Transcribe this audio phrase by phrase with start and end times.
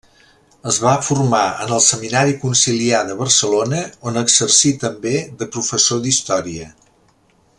[0.69, 6.71] Es va formar en el Seminari Conciliar de Barcelona on exercí també de professor d'història.